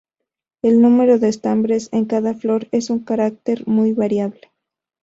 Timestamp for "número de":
0.81-1.29